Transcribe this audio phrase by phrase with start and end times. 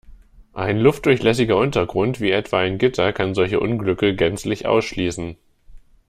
[0.53, 5.37] Ein luftdurchlässiger Untergrund, wie etwa ein Gitter, kann solche Unglücke gänzlich ausschließen.